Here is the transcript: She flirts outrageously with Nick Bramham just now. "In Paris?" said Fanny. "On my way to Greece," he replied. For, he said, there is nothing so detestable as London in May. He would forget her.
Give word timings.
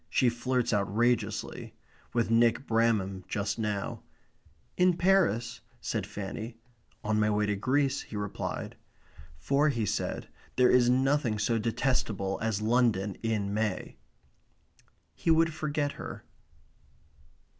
She 0.09 0.29
flirts 0.29 0.73
outrageously 0.73 1.75
with 2.11 2.31
Nick 2.31 2.65
Bramham 2.65 3.23
just 3.27 3.59
now. 3.59 4.01
"In 4.75 4.97
Paris?" 4.97 5.61
said 5.79 6.07
Fanny. 6.07 6.57
"On 7.03 7.19
my 7.19 7.29
way 7.29 7.45
to 7.45 7.55
Greece," 7.55 8.01
he 8.01 8.15
replied. 8.15 8.75
For, 9.37 9.69
he 9.69 9.85
said, 9.85 10.27
there 10.55 10.71
is 10.71 10.89
nothing 10.89 11.37
so 11.37 11.59
detestable 11.59 12.39
as 12.41 12.63
London 12.63 13.13
in 13.21 13.53
May. 13.53 13.97
He 15.13 15.29
would 15.29 15.53
forget 15.53 15.91
her. 15.91 16.23